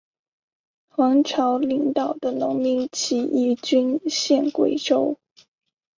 [0.87, 5.19] 黄巢领导的农民起义军陷桂州。